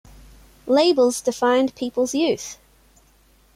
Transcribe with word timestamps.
Labels 0.65 1.21
defined 1.21 1.75
people's 1.75 2.15
youth. 2.15 2.57